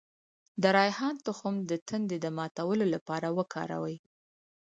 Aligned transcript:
د 0.61 0.63
ریحان 0.77 1.15
تخم 1.27 1.55
د 1.69 1.71
تندې 1.87 2.17
د 2.21 2.27
ماتولو 2.37 2.85
لپاره 2.93 3.27
وکاروئ 3.37 3.97